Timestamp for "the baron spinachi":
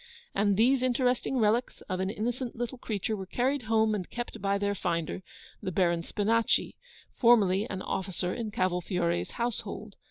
5.61-6.73